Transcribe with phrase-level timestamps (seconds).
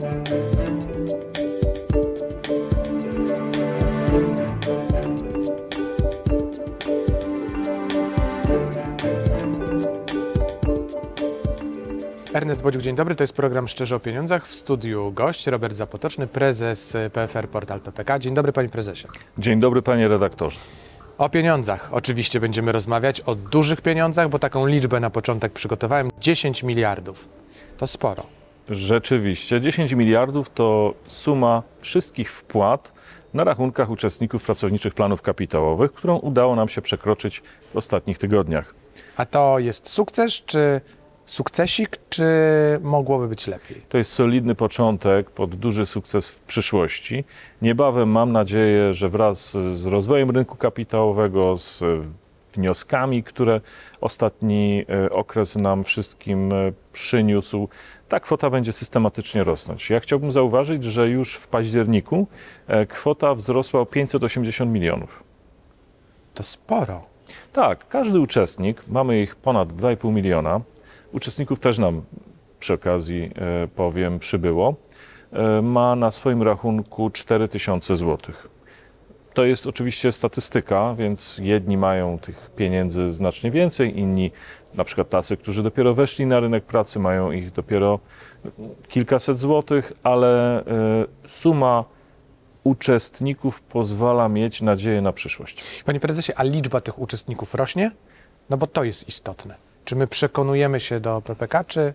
[0.00, 0.12] Ernest
[12.62, 13.14] Bodziuk, dzień dobry.
[13.14, 14.46] To jest program Szczerze o Pieniądzach.
[14.46, 18.18] W studiu gość Robert Zapotoczny, prezes PFR Portal PPK.
[18.18, 19.08] Dzień dobry, panie prezesie.
[19.38, 20.58] Dzień dobry, panie redaktorze.
[21.18, 26.10] O pieniądzach oczywiście będziemy rozmawiać, o dużych pieniądzach, bo taką liczbę na początek przygotowałem.
[26.20, 27.28] 10 miliardów.
[27.76, 28.39] To sporo.
[28.70, 32.92] Rzeczywiście, 10 miliardów to suma wszystkich wpłat
[33.34, 37.42] na rachunkach uczestników pracowniczych planów kapitałowych, którą udało nam się przekroczyć
[37.72, 38.74] w ostatnich tygodniach.
[39.16, 40.80] A to jest sukces, czy
[41.26, 42.24] sukcesik, czy
[42.82, 43.82] mogłoby być lepiej?
[43.88, 47.24] To jest solidny początek pod duży sukces w przyszłości.
[47.62, 51.82] Niebawem mam nadzieję, że wraz z rozwojem rynku kapitałowego, z
[52.52, 53.60] wnioskami, które
[54.00, 57.68] ostatni e, okres nam wszystkim e, przyniósł,
[58.10, 59.90] ta kwota będzie systematycznie rosnąć.
[59.90, 62.26] Ja chciałbym zauważyć, że już w październiku
[62.66, 65.22] e, kwota wzrosła o 580 milionów.
[66.34, 67.06] To sporo.
[67.52, 70.60] Tak, każdy uczestnik, mamy ich ponad 2,5 miliona,
[71.12, 72.02] uczestników też nam
[72.60, 73.30] przy okazji
[73.76, 74.74] powiem przybyło,
[75.62, 78.48] ma na swoim rachunku 4000 złotych.
[79.34, 84.30] To jest oczywiście statystyka, więc jedni mają tych pieniędzy znacznie więcej, inni,
[84.74, 87.98] na przykład tacy, którzy dopiero weszli na rynek pracy, mają ich dopiero
[88.88, 90.64] kilkaset złotych, ale e,
[91.26, 91.84] suma
[92.64, 95.82] uczestników pozwala mieć nadzieję na przyszłość.
[95.84, 97.90] Panie prezesie, a liczba tych uczestników rośnie?
[98.50, 99.54] No bo to jest istotne.
[99.84, 101.94] Czy my przekonujemy się do PPK, czy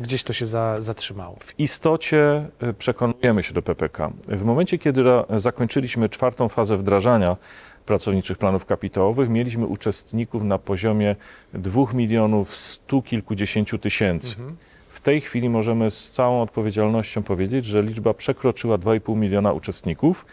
[0.00, 1.36] gdzieś to się za, zatrzymało?
[1.40, 4.12] W istocie y, przekonujemy się do PPK.
[4.28, 5.04] W momencie, kiedy
[5.36, 7.36] zakończyliśmy czwartą fazę wdrażania
[7.86, 11.16] pracowniczych planów kapitałowych, mieliśmy uczestników na poziomie
[11.54, 14.36] 2 milionów stu kilkudziesięciu tysięcy.
[14.36, 14.56] Mhm.
[14.90, 20.26] W tej chwili możemy z całą odpowiedzialnością powiedzieć, że liczba przekroczyła 2,5 miliona uczestników,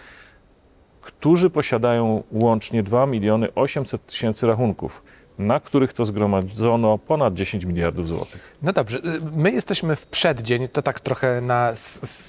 [1.01, 5.03] którzy posiadają łącznie 2 miliony 800 tysięcy rachunków
[5.39, 8.57] na których to zgromadzono ponad 10 miliardów złotych.
[8.61, 9.01] No dobrze, y,
[9.35, 11.73] my jesteśmy w przeddzień, to tak trochę na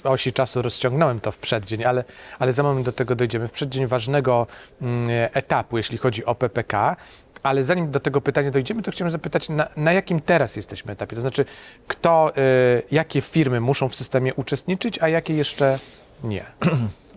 [0.03, 2.03] osi czasu rozciągnąłem to w przeddzień, ale,
[2.39, 3.47] ale za moment do tego dojdziemy.
[3.47, 4.47] W przeddzień ważnego
[4.81, 6.95] mm, etapu, jeśli chodzi o PPK,
[7.43, 11.15] ale zanim do tego pytania dojdziemy, to chciałem zapytać, na, na jakim teraz jesteśmy etapie?
[11.15, 11.45] To znaczy,
[11.87, 15.79] kto, y, jakie firmy muszą w systemie uczestniczyć, a jakie jeszcze
[16.23, 16.45] nie?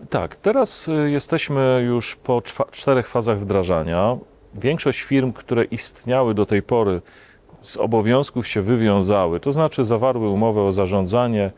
[0.09, 4.17] Tak, teraz y, jesteśmy już po czterech fazach wdrażania
[4.55, 7.01] większość firm, które istniały do tej pory,
[7.61, 11.51] z obowiązków się wywiązały, to znaczy zawarły umowę o zarządzanie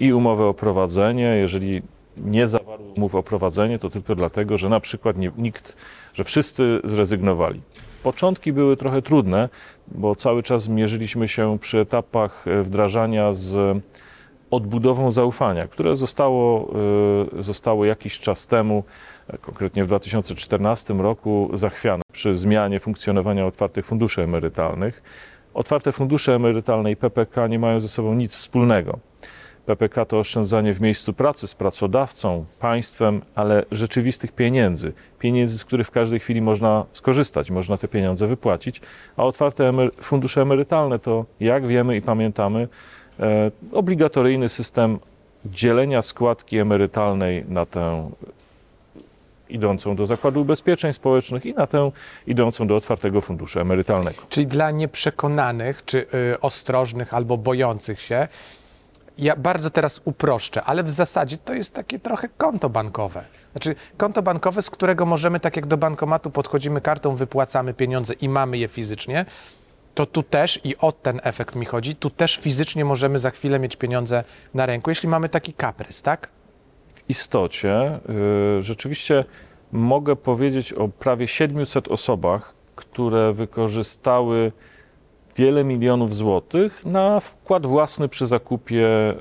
[0.00, 1.36] i umowę o prowadzenie.
[1.36, 1.82] Jeżeli
[2.16, 5.76] nie zawarły umów o prowadzenie, to tylko dlatego, że na przykład nie, nikt,
[6.14, 7.60] że wszyscy zrezygnowali.
[8.02, 9.48] Początki były trochę trudne,
[9.88, 13.78] bo cały czas mierzyliśmy się przy etapach wdrażania z
[14.50, 16.70] odbudową zaufania, które zostało,
[17.38, 18.84] y, zostało jakiś czas temu,
[19.40, 25.02] konkretnie w 2014 roku, zachwiane przy zmianie funkcjonowania otwartych funduszy emerytalnych.
[25.54, 28.98] Otwarte fundusze emerytalne i PPK nie mają ze sobą nic wspólnego.
[29.68, 34.92] PPK to oszczędzanie w miejscu pracy z pracodawcą, państwem, ale rzeczywistych pieniędzy.
[35.18, 38.80] Pieniędzy, z których w każdej chwili można skorzystać, można te pieniądze wypłacić.
[39.16, 42.68] A otwarte emery fundusze emerytalne to, jak wiemy i pamiętamy, e,
[43.72, 44.98] obligatoryjny system
[45.44, 48.10] dzielenia składki emerytalnej na tę
[49.48, 51.90] idącą do Zakładu Ubezpieczeń Społecznych i na tę
[52.26, 54.22] idącą do otwartego funduszu emerytalnego.
[54.28, 58.28] Czyli dla nieprzekonanych, czy y, ostrożnych albo bojących się,
[59.18, 63.24] ja bardzo teraz uproszczę, ale w zasadzie to jest takie trochę konto bankowe.
[63.52, 68.28] Znaczy konto bankowe, z którego możemy, tak jak do bankomatu podchodzimy kartą, wypłacamy pieniądze i
[68.28, 69.24] mamy je fizycznie,
[69.98, 73.58] to tu też, i o ten efekt mi chodzi, tu też fizycznie możemy za chwilę
[73.58, 76.28] mieć pieniądze na ręku, jeśli mamy taki kaprys, tak?
[77.08, 78.00] istocie
[78.58, 79.24] y, rzeczywiście
[79.72, 84.52] mogę powiedzieć o prawie 700 osobach, które wykorzystały
[85.36, 89.14] wiele milionów złotych na wkład własny przy zakupie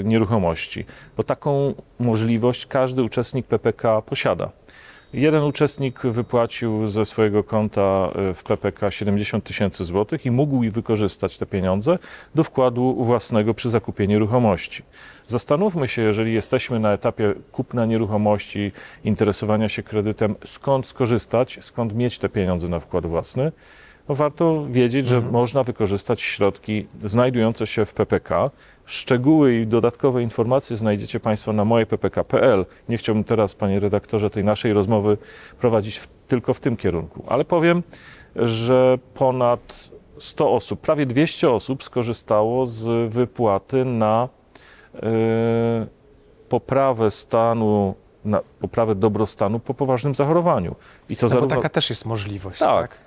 [0.00, 0.84] y, nieruchomości,
[1.16, 4.50] bo taką możliwość każdy uczestnik PPK posiada.
[5.14, 11.38] Jeden uczestnik wypłacił ze swojego konta e, w PPK 70 tysięcy złotych i mógł wykorzystać
[11.38, 11.98] te pieniądze
[12.34, 14.82] do wkładu własnego przy zakupie nieruchomości.
[15.26, 18.72] Zastanówmy się, jeżeli jesteśmy na etapie kupna nieruchomości,
[19.04, 23.52] interesowania się kredytem, skąd skorzystać, skąd mieć te pieniądze na wkład własny.
[24.08, 25.32] No warto wiedzieć, że mhm.
[25.32, 28.50] można wykorzystać środki znajdujące się w PPK,
[28.86, 32.66] Szczegóły i dodatkowe informacje znajdziecie Państwo na mojeppk.pl.
[32.88, 35.18] Nie chciałbym teraz, panie redaktorze, tej naszej rozmowy
[35.60, 37.82] prowadzić w, tylko w tym kierunku, ale powiem,
[38.36, 44.28] że ponad 100 osób, prawie 200 osób skorzystało z wypłaty na
[44.94, 45.00] yy,
[46.48, 47.94] poprawę stanu,
[48.24, 50.74] na poprawę dobrostanu po poważnym zachorowaniu.
[51.08, 52.90] I to No zarówno taka też jest możliwość, Tak.
[52.90, 52.98] tak?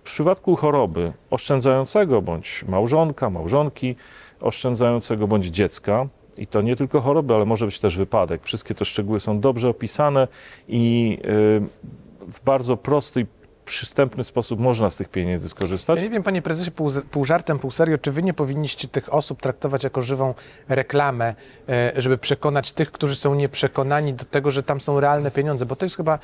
[0.00, 3.96] w przypadku choroby oszczędzającego bądź małżonka, małżonki
[4.40, 6.06] oszczędzającego bądź dziecka.
[6.38, 8.44] I to nie tylko choroby, ale może być też wypadek.
[8.44, 10.28] Wszystkie te szczegóły są dobrze opisane
[10.68, 13.26] i y, w bardzo prosty
[13.68, 15.96] przystępny sposób można z tych pieniędzy skorzystać.
[15.96, 19.14] Ja nie wiem, panie prezesie, pół, pół żartem, pół serio, czy wy nie powinniście tych
[19.14, 20.34] osób traktować jako żywą
[20.68, 21.34] reklamę,
[21.68, 25.76] e, żeby przekonać tych, którzy są nieprzekonani do tego, że tam są realne pieniądze, bo
[25.76, 26.18] to jest chyba,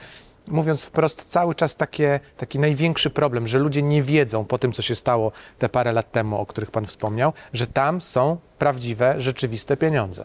[0.49, 4.82] mówiąc wprost, cały czas takie, taki największy problem, że ludzie nie wiedzą po tym, co
[4.82, 9.76] się stało te parę lat temu, o których pan wspomniał, że tam są prawdziwe, rzeczywiste
[9.76, 10.25] pieniądze.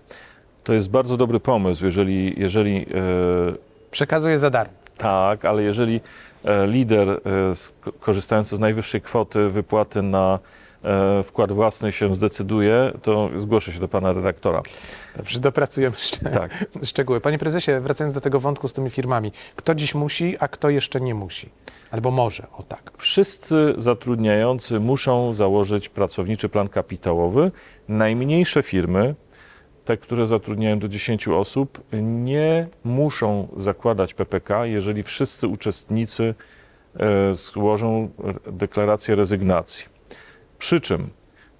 [0.63, 4.73] To jest bardzo dobry pomysł, jeżeli, jeżeli e, Przekazuję za darmo.
[4.97, 6.01] Tak, ale jeżeli
[6.45, 7.19] e, lider e,
[7.99, 10.39] korzystający z najwyższej kwoty wypłaty na
[11.23, 14.61] wkład własny się zdecyduje, to zgłoszę się do pana redaktora.
[15.17, 16.65] Dobrze, dopracujemy szcz- Tak.
[16.83, 17.21] szczegóły.
[17.21, 21.01] Panie prezesie, wracając do tego wątku z tymi firmami, kto dziś musi, a kto jeszcze
[21.01, 21.49] nie musi?
[21.91, 22.91] Albo może, o tak.
[22.97, 27.51] Wszyscy zatrudniający muszą założyć pracowniczy plan kapitałowy.
[27.87, 29.15] Najmniejsze firmy,
[29.85, 36.35] te, które zatrudniają do 10 osób, nie muszą zakładać PPK, jeżeli wszyscy uczestnicy
[36.99, 38.09] e, złożą
[38.51, 39.85] deklarację rezygnacji.
[40.59, 41.09] Przy czym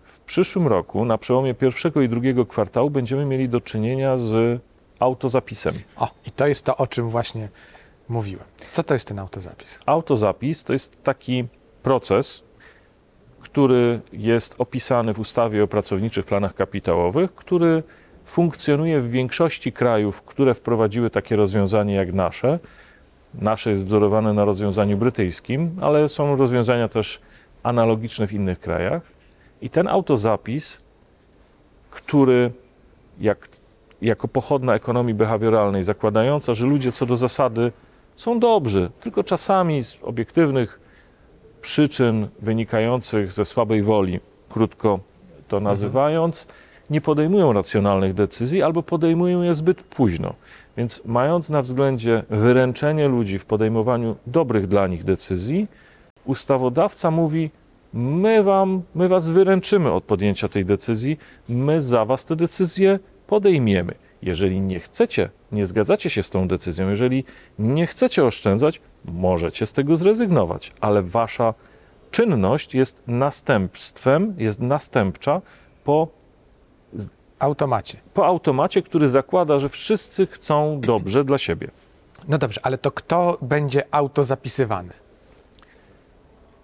[0.03, 4.61] w przyszłym roku, na przełomie pierwszego i drugiego kwartału, będziemy mieli do czynienia z
[4.99, 5.73] autozapisem.
[5.95, 7.49] O, i to jest to, o czym właśnie
[8.09, 8.45] mówiłem.
[8.71, 9.79] Co to jest ten autozapis?
[9.85, 11.47] Autozapis to jest taki
[11.83, 12.43] proces,
[13.39, 17.83] który jest opisany w ustawie o pracowniczych planach kapitałowych, który
[18.25, 22.59] funkcjonuje w większości krajów, które wprowadziły takie rozwiązanie jak nasze.
[23.33, 27.21] Nasze jest wzorowane na rozwiązaniu brytyjskim, ale są rozwiązania też
[27.63, 29.01] analogiczne w innych krajach.
[29.61, 30.81] I ten autozapis,
[31.91, 32.51] który
[33.19, 33.47] jak,
[34.01, 37.71] jako pochodna ekonomii behawioralnej, zakładająca, że ludzie co do zasady
[38.15, 40.79] są dobrzy, tylko czasami z obiektywnych
[41.61, 44.19] przyczyn wynikających ze słabej woli,
[44.49, 44.99] krótko
[45.47, 46.47] to nazywając,
[46.89, 50.33] nie podejmują racjonalnych decyzji albo podejmują je zbyt późno.
[50.77, 55.67] Więc mając na względzie wyręczenie ludzi w podejmowaniu dobrych dla nich decyzji,
[56.25, 57.51] ustawodawca mówi:
[57.93, 61.17] My, wam, my was wyręczymy od podjęcia tej decyzji,
[61.49, 63.95] my za was tę decyzję podejmiemy.
[64.21, 67.23] Jeżeli nie chcecie, nie zgadzacie się z tą decyzją, jeżeli
[67.59, 71.53] nie chcecie oszczędzać, możecie z tego zrezygnować, ale wasza
[72.11, 75.41] czynność jest następstwem, jest następcza
[75.83, 76.07] po,
[77.39, 77.97] Automacie.
[78.13, 81.67] po automacie, który zakłada, że wszyscy chcą dobrze dla siebie.
[82.27, 84.93] No dobrze, ale to kto będzie autozapisywany?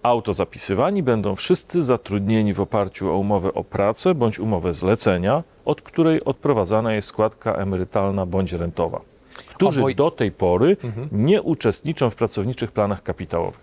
[0.06, 6.24] Autozapisywani będą wszyscy zatrudnieni w oparciu o umowę o pracę bądź umowę zlecenia, od której
[6.24, 9.00] odprowadzana jest składka emerytalna bądź rentowa,
[9.48, 10.76] którzy Oboj- do tej pory
[11.12, 13.60] nie uczestniczą w pracowniczych planach kapitałowych.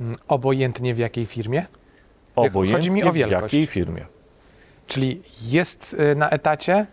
[0.00, 1.66] Mm, Obojętnie w jakiej firmie?
[2.36, 3.42] Obojętnie chodzi mi o w wielkość.
[3.54, 4.06] jakiej firmie.
[4.86, 6.86] Czyli jest y, na etacie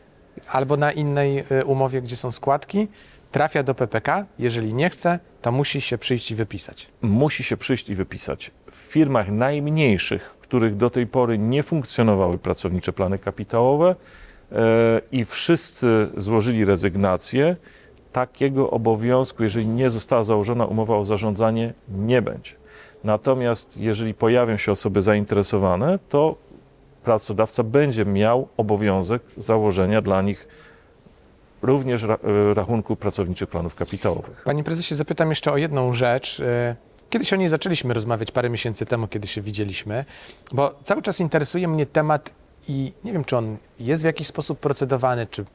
[0.52, 2.88] albo na innej y, umowie, gdzie są składki,
[3.32, 4.26] trafia do PPK.
[4.40, 6.88] Jeżeli nie chce, to musi się przyjść i wypisać.
[7.02, 8.52] musi się przyjść i wypisać.
[8.74, 13.96] W firmach najmniejszych, w których do tej pory nie funkcjonowały pracownicze plany kapitałowe
[14.52, 14.56] e,
[15.12, 17.56] i wszyscy złożyli rezygnację,
[18.12, 22.52] takiego obowiązku, jeżeli nie została założona umowa o zarządzanie, nie będzie.
[23.04, 26.36] Natomiast jeżeli pojawią się osoby zainteresowane, to
[27.04, 30.48] pracodawca będzie miał obowiązek założenia dla nich
[31.62, 32.18] również e,
[32.54, 34.42] rachunku pracowniczych planów kapitałowych.
[34.46, 36.42] Panie prezesie, zapytam jeszcze o jedną rzecz.
[37.14, 40.06] Kiedyś o niej zaczęliśmy rozmawiać parę miesięcy temu, kiedy się widzieliśmy,
[40.52, 42.32] bo cały czas interesuje mnie temat
[42.68, 45.46] i nie wiem, czy on jest w jakiś sposób procedowany, czy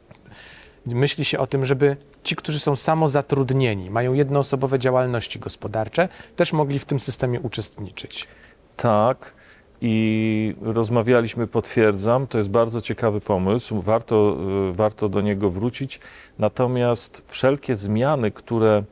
[0.86, 6.78] myśli się o tym, żeby ci, którzy są samozatrudnieni, mają jednoosobowe działalności gospodarcze, też mogli
[6.78, 8.28] w tym systemie uczestniczyć.
[8.76, 9.32] Tak.
[9.80, 14.36] I rozmawialiśmy, potwierdzam, to jest bardzo ciekawy pomysł, warto,
[14.70, 16.00] y, warto do niego wrócić.
[16.38, 18.82] Natomiast wszelkie zmiany, które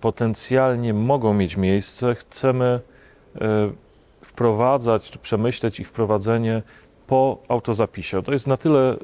[0.00, 2.80] potencjalnie mogą mieć miejsce, chcemy
[3.36, 3.40] y,
[4.20, 6.62] wprowadzać, czy przemyśleć ich wprowadzenie
[7.06, 8.22] po autozapisie.
[8.22, 8.96] To jest na tyle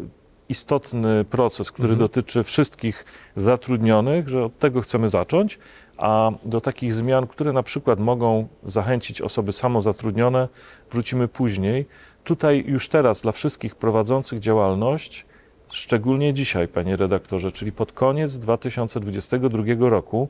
[0.48, 1.98] istotny proces, który Mhm.
[1.98, 3.04] dotyczy wszystkich
[3.36, 5.58] zatrudnionych, że od tego chcemy zacząć,
[5.96, 10.48] a do takich zmian, które na przykład mogą zachęcić osoby samozatrudnione,
[10.90, 11.86] wrócimy później.
[12.24, 15.26] Tutaj już teraz dla wszystkich prowadzących działalność,
[15.70, 20.28] szczególnie dzisiaj, panie redaktorze, czyli pod koniec 2022 roku,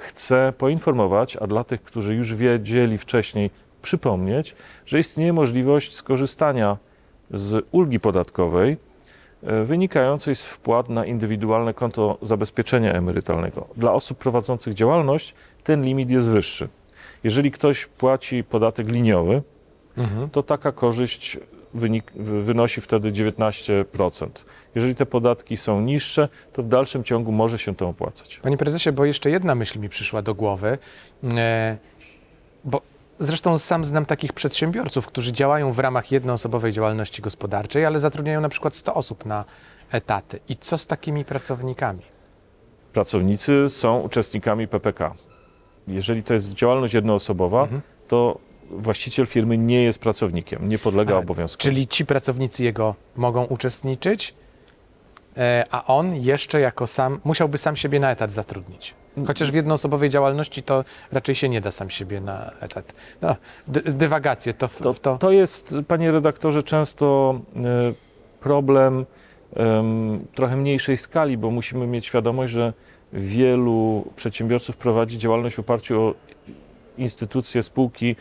[0.00, 3.50] chcę poinformować, a dla tych, którzy już wiedzieli wcześniej,
[3.82, 4.54] przypomnieć,
[4.86, 6.76] że istnieje możliwość skorzystania
[7.30, 8.76] z ulgi podatkowej
[9.42, 13.66] e, wynikającej z wpłat na indywidualne konto zabezpieczenia emerytalnego.
[13.76, 16.68] Dla osób prowadzących działalność ten limit jest wyższy.
[17.24, 19.42] Jeżeli ktoś płaci podatek liniowy,
[19.96, 20.30] Mhm.
[20.30, 21.38] to taka korzyść
[21.74, 24.28] wynik, wy- wynosi wtedy 19%.
[24.74, 28.40] Jeżeli te podatki są niższe, to w dalszym ciągu może się to opłacać.
[28.42, 30.78] Panie prezesie, bo jeszcze jedna myśl mi przyszła do głowy,
[31.24, 31.76] e,
[32.64, 32.80] bo
[33.18, 38.48] zresztą sam znam takich przedsiębiorców, którzy działają w ramach jednoosobowej działalności gospodarczej, ale zatrudniają na
[38.48, 39.44] przykład 100 osób na
[39.92, 40.40] etaty.
[40.48, 42.02] I co z takimi pracownikami?
[42.92, 45.14] Pracownicy są uczestnikami PPK.
[45.88, 47.80] Jeżeli to jest działalność jednoosobowa, Mhm.
[48.08, 48.38] to
[48.70, 51.60] właściciel firmy nie jest pracownikiem, nie podlega A, obowiązkom.
[51.62, 54.34] Czyli ci pracownicy jego mogą uczestniczyć,
[55.36, 58.94] e, a on jeszcze jako sam, musiałby sam siebie na etat zatrudnić.
[59.26, 62.92] Chociaż w jednoosobowej działalności to raczej się nie da sam siebie na etat.
[63.22, 63.36] No,
[63.68, 65.18] dy, dywagacje, to, w, To, to...
[65.18, 67.60] to jest, panie redaktorze, często e,
[68.40, 69.06] problem
[69.56, 72.72] em, trochę mniejszej skali, bo musimy mieć świadomość, że
[73.12, 76.14] wielu przedsiębiorców prowadzi działalność w oparciu o
[76.98, 78.16] instytucje, spółki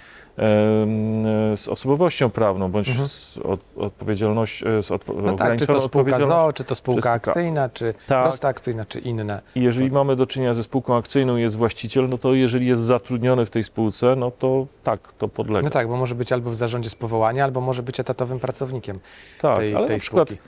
[1.55, 3.07] z osobowością prawną bądź Mhm.
[3.07, 6.45] z od, odpowiedzialność, e, z odpo, No tak, czy to spółka odpowiedzialnością.
[6.45, 8.23] ZO, czy to spółka spółka- akcyjna, czy Tak.
[8.23, 9.41] prosta akcyjna, czy inne.
[9.55, 12.81] I jeżeli mamy do czynienia ze spółką akcyjną i jest właściciel, no to jeżeli jest
[12.81, 15.61] zatrudniony w tej spółce, no to tak, to podlega.
[15.61, 18.99] No tak, bo może być albo w zarządzie z powołania, albo może być etatowym pracownikiem
[19.41, 20.43] tak tej, ale tej na przykład spółki.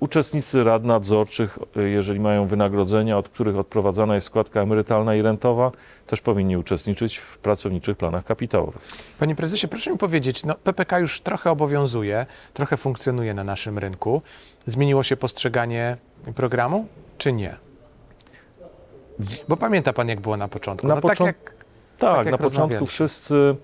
[0.00, 5.72] Uczestnicy rad nadzorczych, jeżeli mają wynagrodzenia, od których odprowadzana jest składka emerytalna i rentowa,
[6.06, 8.82] też powinni uczestniczyć w pracowniczych planach kapitałowych.
[9.18, 14.22] Panie prezesie, proszę mi powiedzieć, no PPK już trochę obowiązuje, trochę funkcjonuje na naszym rynku.
[14.66, 15.96] Zmieniło się postrzeganie
[16.34, 16.86] programu,
[17.18, 17.56] czy nie?
[19.48, 20.86] Bo pamięta pan, jak było na początku.
[20.86, 21.36] Na no tak jak,
[21.98, 23.56] Tak, jak na początku wszyscy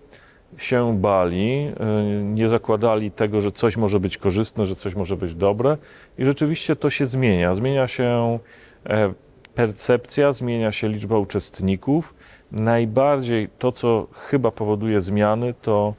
[0.59, 1.73] się bali,
[2.21, 5.76] y, nie zakładali tego, że coś może być korzystne, że coś może być dobre
[6.19, 7.54] i rzeczywiście to się zmienia.
[7.54, 8.38] Zmienia się
[8.87, 9.12] e,
[9.54, 12.14] percepcja, zmienia się liczba uczestników.
[12.52, 15.95] Najbardziej to, co chyba powoduje zmiany, to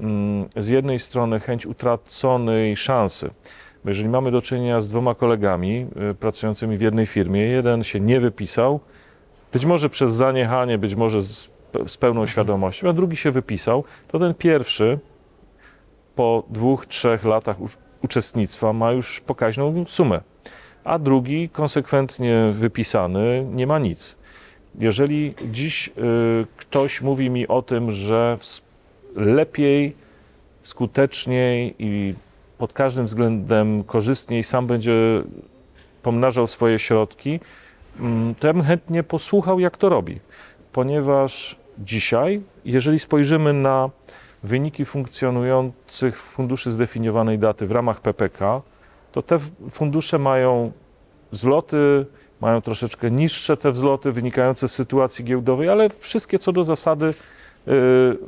[0.00, 3.30] mm, z jednej strony chęć utraconej szansy.
[3.84, 8.00] Bo jeżeli mamy do czynienia z dwoma kolegami y, pracującymi w jednej firmie, jeden się
[8.00, 8.80] nie wypisał,
[9.52, 11.50] być może przez zaniechanie, być może z,
[11.86, 14.98] z pełną świadomością, a drugi się wypisał, to ten pierwszy
[16.14, 17.56] po dwóch, trzech latach
[18.02, 20.20] uczestnictwa ma już pokaźną sumę,
[20.84, 24.16] a drugi konsekwentnie wypisany nie ma nic.
[24.78, 25.92] Jeżeli dziś y,
[26.56, 28.38] ktoś mówi mi o tym, że
[29.16, 29.96] lepiej,
[30.62, 32.14] skuteczniej i
[32.58, 35.22] pod każdym względem korzystniej sam będzie
[36.02, 37.40] pomnażał swoje środki,
[38.00, 40.20] mm, to ja bym chętnie posłuchał, jak to robi.
[40.72, 43.90] Ponieważ dzisiaj, jeżeli spojrzymy na
[44.42, 48.62] wyniki funkcjonujących funduszy zdefiniowanej daty w ramach PPK,
[49.12, 49.38] to te
[49.72, 50.72] fundusze mają
[51.32, 52.06] wzloty,
[52.40, 57.12] mają troszeczkę niższe te wzloty wynikające z sytuacji giełdowej, ale wszystkie co do zasady y,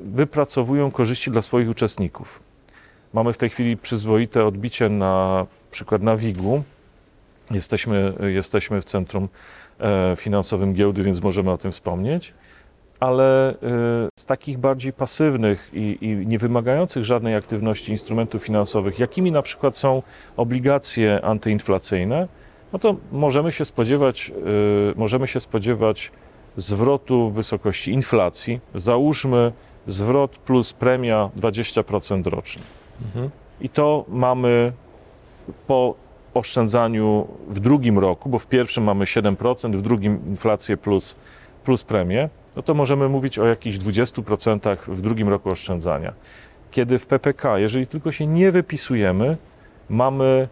[0.05, 2.41] wypracowują korzyści dla swoich uczestników.
[3.13, 6.63] Mamy w tej chwili przyzwoite odbicie na przykład na WIG-u.
[7.51, 9.29] Jesteśmy, jesteśmy w centrum
[9.81, 12.35] e, finansowym giełdy, więc możemy o tym wspomnieć.
[13.01, 13.55] Ale e,
[14.19, 19.77] z takich bardziej pasywnych i, i nie wymagających żadnej aktywności instrumentów finansowych, jakimi na przykład
[19.77, 20.03] są
[20.37, 22.29] obligacje antyinflacyjne,
[22.73, 26.13] no to możemy się spodziewać, e, możemy się spodziewać
[26.57, 28.61] zwrotu w wysokości inflacji.
[28.75, 29.53] Załóżmy
[29.87, 32.63] zwrot plus premia 20% rocznie.
[33.05, 33.31] Mhm.
[33.61, 34.73] I to mamy
[35.67, 35.95] po
[36.35, 41.15] oszczędzaniu w drugim roku, bo w pierwszym mamy 7%, w drugim inflację plus,
[41.65, 46.13] plus premię, no to możemy mówić o jakichś 20% w drugim roku oszczędzania.
[46.71, 49.37] Kiedy w PPK, jeżeli tylko się nie wypisujemy,
[49.89, 50.49] mamy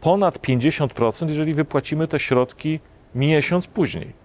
[0.00, 2.80] ponad 50%, jeżeli wypłacimy te środki
[3.14, 4.20] miesiąc później.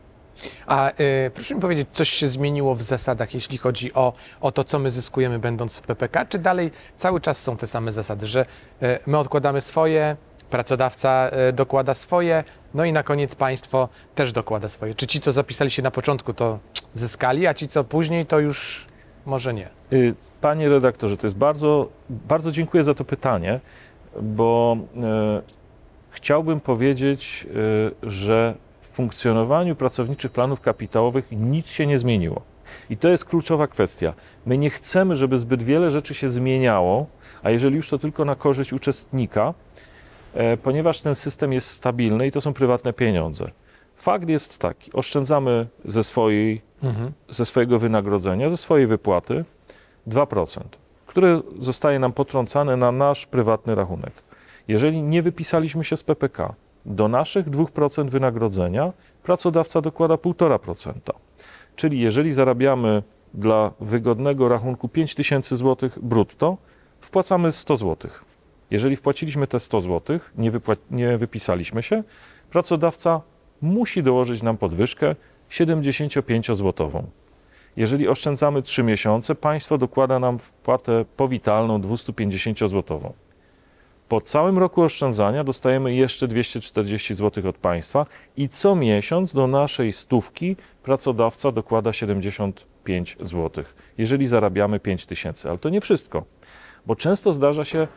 [0.68, 4.64] A y, proszę mi powiedzieć, coś się zmieniło w zasadach, jeśli chodzi o, o to,
[4.64, 8.46] co my zyskujemy będąc w PPK, czy dalej cały czas są te same zasady, że
[8.84, 10.16] y, my odkładamy swoje,
[10.50, 12.44] pracodawca y, dokłada swoje,
[12.76, 14.94] no i na koniec państwo też dokłada swoje.
[14.94, 16.60] Czy ci, co zapisali się na początku, to
[16.94, 18.86] zyskali, a ci, co później, to już
[19.26, 19.70] może nie?
[19.94, 23.60] Y, Panie redaktorze, to jest bardzo, bardzo dziękuję za to pytanie,
[24.22, 25.42] bo e,
[26.10, 27.48] chciałbym powiedzieć,
[28.04, 32.42] e, że w funkcjonowaniu pracowniczych planów kapitałowych nic się nie zmieniło.
[32.90, 34.14] I to jest kluczowa kwestia.
[34.46, 37.08] My nie chcemy, żeby zbyt wiele rzeczy się zmieniało,
[37.44, 39.54] a jeżeli już to tylko na korzyść uczestnika,
[40.64, 43.52] ponieważ ten system jest stabilny i to są prywatne pieniądze.
[43.96, 47.12] Fakt jest taki, oszczędzamy ze swojej Mhm.
[47.30, 49.46] ze swojego wynagrodzenia, ze swojej wypłaty
[50.08, 50.62] 2%,
[51.06, 54.14] które zostaje nam potrącane na nasz prywatny rachunek.
[54.68, 56.54] Jeżeli nie wypisaliśmy się z PPK,
[56.86, 60.92] do naszych 2% wynagrodzenia pracodawca dokłada 1,5%.
[61.76, 66.58] Czyli jeżeli zarabiamy dla wygodnego rachunku 5000 zł brutto,
[67.00, 68.12] wpłacamy 100 zł.
[68.72, 70.52] Jeżeli wpłaciliśmy te 100 zł, nie,
[70.92, 72.04] nie wypisaliśmy się,
[72.50, 73.22] pracodawca
[73.62, 75.16] musi dołożyć nam podwyżkę
[75.50, 77.04] 75-złotową.
[77.78, 83.12] Jeżeli oszczędzamy 3 miesiące, państwo dokłada nam wpłatę powitalną 250-złotową.
[84.10, 88.06] Po całym roku oszczędzania dostajemy jeszcze 240 zł od państwa
[88.38, 93.64] i co miesiąc do naszej stówki pracodawca dokłada 75 zł,
[93.98, 95.50] jeżeli zarabiamy 5 tysięcy.
[95.50, 96.26] Ale to nie wszystko,
[96.86, 97.88] bo często zdarza się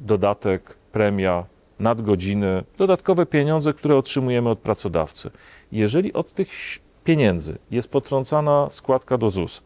[0.00, 1.44] dodatek, premia,
[1.78, 5.30] nadgodziny, dodatkowe pieniądze, które otrzymujemy od pracodawcy.
[5.72, 6.48] Jeżeli od tych
[7.04, 9.62] pieniędzy jest potrącana składka do ZUS,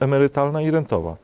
[0.00, 1.16] emerytalna i rentowa,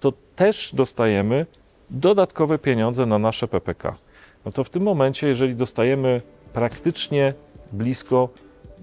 [0.00, 1.46] to też dostajemy
[1.90, 3.96] dodatkowe pieniądze na nasze PPK.
[4.44, 7.34] No to w tym momencie, jeżeli dostajemy praktycznie
[7.72, 8.28] blisko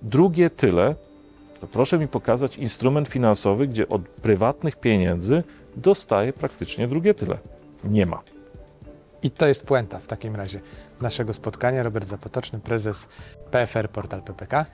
[0.02, 0.96] drugie tyle,
[1.62, 5.44] to proszę mi pokazać instrument finansowy, gdzie od prywatnych pieniędzy
[5.76, 7.38] dostaję praktycznie drugie tyle.
[7.84, 8.22] Nie ma.
[9.28, 10.60] I to jest puenta w takim razie
[11.02, 11.84] naszego spotkania.
[11.84, 13.10] Robert Zapotoczny, prezes
[13.52, 14.66] PFR Portal PPK.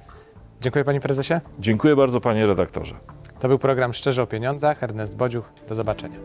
[0.61, 1.33] Dziękuję panie prezesie.
[1.59, 2.95] Dziękuję bardzo, panie redaktorze.
[3.39, 4.83] To był program Szczerze o Pieniądzach.
[4.83, 5.45] Ernest Bodziuch.
[5.67, 6.17] Do zobaczenia.